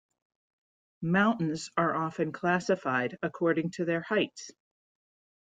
Mountains 1.03 1.69
are 1.77 1.95
often 1.95 2.31
classified 2.31 3.19
according 3.21 3.69
to 3.69 3.85
their 3.85 4.01
heights. 4.01 4.49